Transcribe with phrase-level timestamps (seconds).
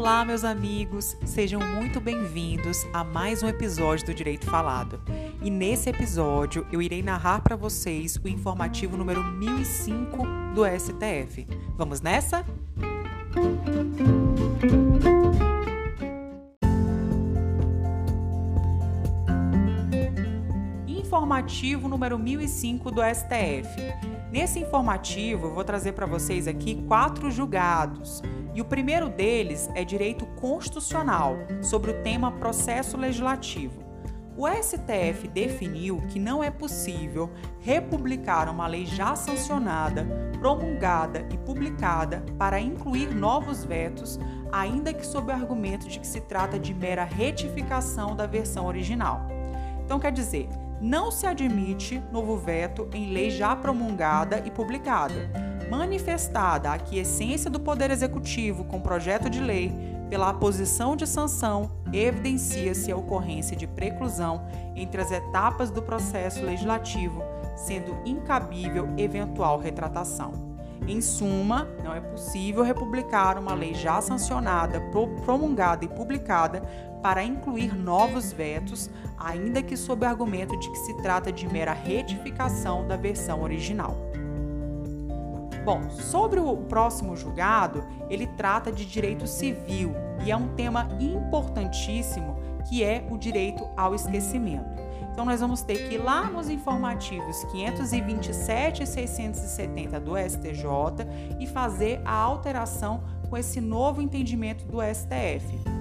[0.00, 4.98] Olá, meus amigos, sejam muito bem-vindos a mais um episódio do Direito Falado.
[5.42, 10.16] E nesse episódio eu irei narrar para vocês o informativo número 1005
[10.54, 11.46] do STF.
[11.76, 12.46] Vamos nessa?
[20.88, 24.19] Informativo número 1005 do STF.
[24.30, 28.22] Nesse informativo, eu vou trazer para vocês aqui quatro julgados
[28.54, 33.82] e o primeiro deles é direito constitucional, sobre o tema processo legislativo.
[34.36, 40.06] O STF definiu que não é possível republicar uma lei já sancionada,
[40.38, 44.18] promulgada e publicada para incluir novos vetos,
[44.52, 49.26] ainda que sob o argumento de que se trata de mera retificação da versão original.
[49.84, 50.48] Então, quer dizer,
[50.80, 57.60] não se admite novo veto em lei já promulgada e publicada manifestada a aquiescência do
[57.60, 59.72] Poder Executivo com projeto de lei
[60.10, 67.22] pela aposição de sanção, evidencia-se a ocorrência de preclusão entre as etapas do processo legislativo,
[67.54, 70.49] sendo incabível eventual retratação.
[70.86, 74.80] Em suma, não é possível republicar uma lei já sancionada,
[75.24, 76.62] promulgada e publicada
[77.02, 81.72] para incluir novos vetos, ainda que sob o argumento de que se trata de mera
[81.72, 83.96] retificação da versão original.
[85.64, 92.36] Bom, sobre o próximo julgado, ele trata de direito civil e é um tema importantíssimo
[92.68, 94.89] que é o direito ao esquecimento.
[95.12, 101.06] Então, nós vamos ter que ir lá nos informativos 527 e 670 do STJ
[101.38, 105.79] e fazer a alteração com esse novo entendimento do STF.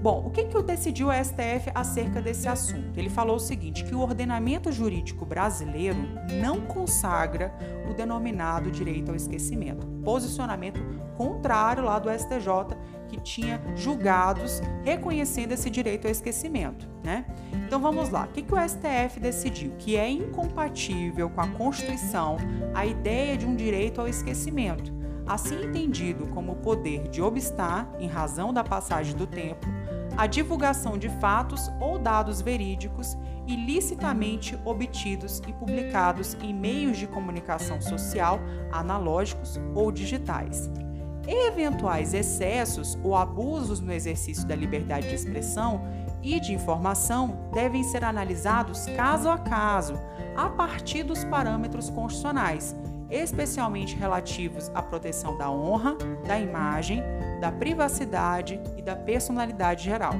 [0.00, 2.96] Bom, o que, que decidiu o STF acerca desse assunto?
[2.96, 5.98] Ele falou o seguinte: que o ordenamento jurídico brasileiro
[6.40, 7.52] não consagra
[7.90, 9.86] o denominado direito ao esquecimento.
[10.04, 10.80] Posicionamento
[11.16, 12.76] contrário lá do STJ,
[13.08, 16.88] que tinha julgados reconhecendo esse direito ao esquecimento.
[17.02, 17.24] Né?
[17.66, 18.24] Então vamos lá.
[18.24, 19.72] O que, que o STF decidiu?
[19.78, 22.36] Que é incompatível com a Constituição
[22.72, 24.96] a ideia de um direito ao esquecimento
[25.28, 29.66] assim entendido como o poder de obstar, em razão da passagem do tempo,
[30.18, 37.80] a divulgação de fatos ou dados verídicos ilicitamente obtidos e publicados em meios de comunicação
[37.80, 38.40] social
[38.72, 40.68] analógicos ou digitais.
[41.24, 45.82] Eventuais excessos ou abusos no exercício da liberdade de expressão
[46.20, 49.94] e de informação devem ser analisados caso a caso,
[50.36, 52.74] a partir dos parâmetros constitucionais,
[53.10, 55.96] especialmente relativos à proteção da honra,
[56.26, 57.02] da imagem,
[57.40, 60.14] da privacidade e da personalidade geral,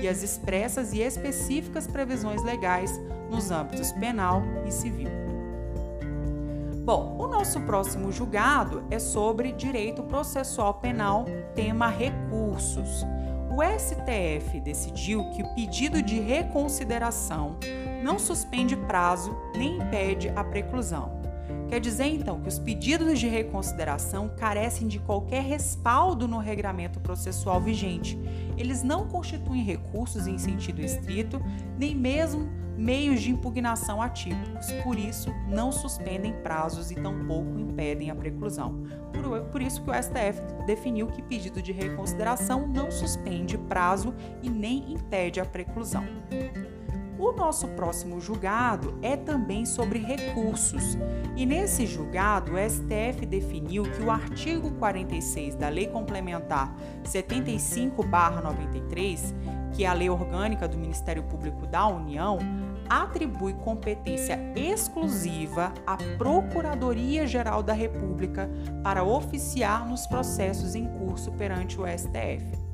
[0.00, 3.00] e as expressas e específicas previsões legais
[3.30, 5.08] nos âmbitos penal e civil.
[6.84, 13.06] Bom, o nosso próximo julgado é sobre direito processual penal, tema recursos.
[13.50, 17.56] O STF decidiu que o pedido de reconsideração
[18.02, 21.23] não suspende prazo nem impede a preclusão.
[21.68, 27.60] Quer dizer então que os pedidos de reconsideração carecem de qualquer respaldo no regramento processual
[27.60, 28.18] vigente.
[28.56, 31.40] Eles não constituem recursos em sentido estrito,
[31.78, 38.14] nem mesmo meios de impugnação atípicos, por isso não suspendem prazos e tampouco impedem a
[38.14, 38.84] preclusão.
[39.12, 44.50] Por, por isso que o STF definiu que pedido de reconsideração não suspende prazo e
[44.50, 46.04] nem impede a preclusão.
[47.18, 50.98] O nosso próximo julgado é também sobre recursos.
[51.36, 56.74] E nesse julgado, o STF definiu que o artigo 46 da Lei Complementar
[57.04, 59.32] 75/93,
[59.72, 62.38] que é a lei orgânica do Ministério Público da União,
[62.88, 68.50] atribui competência exclusiva à Procuradoria-Geral da República
[68.82, 72.64] para oficiar nos processos em curso perante o STF.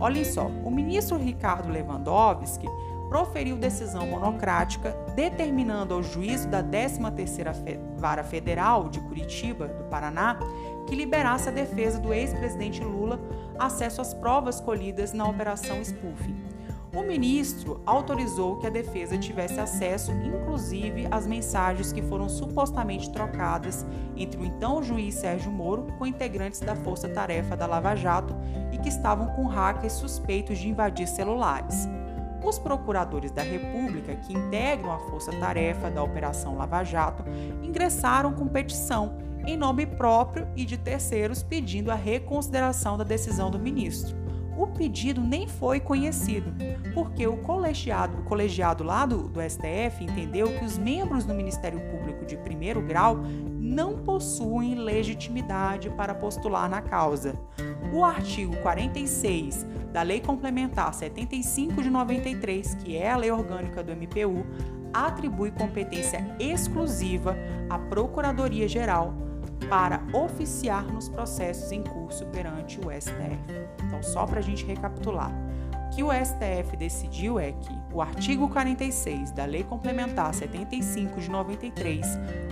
[0.00, 2.68] Olhem só, o ministro Ricardo Lewandowski
[3.08, 10.38] proferiu decisão monocrática determinando ao juízo da 13ª Vara Federal de Curitiba, do Paraná,
[10.86, 13.20] que liberasse a defesa do ex-presidente Lula
[13.58, 16.58] acesso às provas colhidas na operação spoofing.
[16.94, 23.84] O ministro autorizou que a defesa tivesse acesso, inclusive, às mensagens que foram supostamente trocadas
[24.16, 28.34] entre o então juiz Sérgio Moro com integrantes da Força Tarefa da Lava Jato
[28.72, 31.86] e que estavam com hackers suspeitos de invadir celulares.
[32.42, 37.24] Os procuradores da República, que integram a força-tarefa da Operação Lava Jato,
[37.62, 43.58] ingressaram com petição em nome próprio e de terceiros pedindo a reconsideração da decisão do
[43.58, 44.16] ministro.
[44.56, 46.52] o pedido nem foi conhecido,
[46.92, 51.78] porque o colegiado, o colegiado lá do, do STF entendeu que os membros do Ministério
[51.88, 53.18] Público de primeiro grau
[53.58, 57.34] não possuem legitimidade para postular na causa.
[57.92, 63.92] O artigo 46 da Lei Complementar 75 de 93, que é a lei orgânica do
[63.92, 64.44] MPU,
[64.92, 67.36] atribui competência exclusiva
[67.68, 69.14] à Procuradoria-Geral
[69.68, 73.38] para oficiar nos processos em curso perante o STF.
[73.86, 75.32] Então, só para a gente recapitular,
[75.98, 82.06] que o STF decidiu é que o artigo 46 da Lei Complementar 75 de 93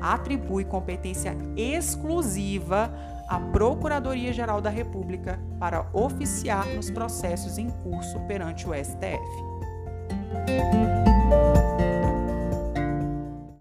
[0.00, 2.94] atribui competência exclusiva
[3.26, 9.18] à Procuradoria-Geral da República para oficiar nos processos em curso perante o STF.